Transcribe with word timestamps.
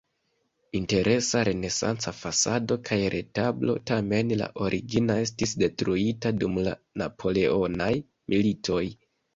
Interesa 0.77 1.41
renesanca 1.49 2.13
fasado 2.21 2.79
kaj 2.89 2.99
retablo, 3.17 3.77
tamen 3.93 4.35
la 4.43 4.49
origina 4.69 5.21
estis 5.29 5.55
detruita 5.67 6.37
dum 6.43 6.61
la 6.71 6.77
napoleonaj 7.05 7.97
militoj. 8.35 8.85